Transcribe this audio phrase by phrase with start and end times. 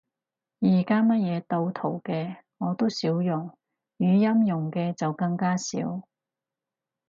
[0.61, 3.55] 而家乜嘢鬥圖嘅，我都少用，
[3.99, 6.07] 語音用嘅就更加少